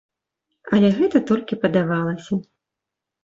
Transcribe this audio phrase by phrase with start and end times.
[0.77, 2.33] Але гэта толькі падавалася.